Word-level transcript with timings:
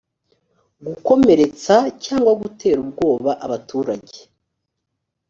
gukomeretsa 0.87 1.75
cyangwa 2.03 2.31
gutera 2.41 2.77
ubwoba 2.85 3.31
abaturage 3.45 4.17